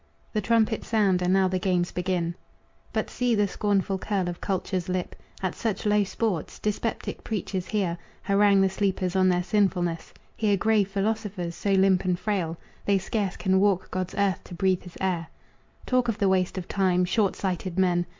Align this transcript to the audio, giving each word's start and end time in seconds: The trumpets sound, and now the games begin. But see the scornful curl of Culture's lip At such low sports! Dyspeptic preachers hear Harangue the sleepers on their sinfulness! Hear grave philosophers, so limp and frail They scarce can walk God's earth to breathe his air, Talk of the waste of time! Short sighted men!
The 0.33 0.41
trumpets 0.41 0.87
sound, 0.87 1.21
and 1.21 1.31
now 1.31 1.47
the 1.47 1.59
games 1.59 1.91
begin. 1.91 2.33
But 2.91 3.07
see 3.07 3.35
the 3.35 3.47
scornful 3.47 3.99
curl 3.99 4.27
of 4.27 4.41
Culture's 4.41 4.89
lip 4.89 5.15
At 5.43 5.53
such 5.53 5.85
low 5.85 6.03
sports! 6.03 6.57
Dyspeptic 6.57 7.23
preachers 7.23 7.67
hear 7.67 7.99
Harangue 8.23 8.61
the 8.61 8.69
sleepers 8.71 9.15
on 9.15 9.29
their 9.29 9.43
sinfulness! 9.43 10.11
Hear 10.35 10.57
grave 10.57 10.87
philosophers, 10.87 11.53
so 11.53 11.73
limp 11.73 12.03
and 12.03 12.17
frail 12.17 12.57
They 12.83 12.97
scarce 12.97 13.37
can 13.37 13.59
walk 13.59 13.91
God's 13.91 14.15
earth 14.15 14.43
to 14.45 14.55
breathe 14.55 14.81
his 14.81 14.97
air, 14.99 15.27
Talk 15.85 16.07
of 16.07 16.17
the 16.17 16.27
waste 16.27 16.57
of 16.57 16.67
time! 16.67 17.05
Short 17.05 17.35
sighted 17.35 17.77
men! 17.77 18.07